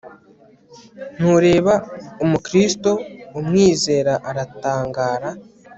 [1.15, 1.73] Ntureba
[2.23, 2.91] umukristo
[3.39, 5.29] umwizera aratangara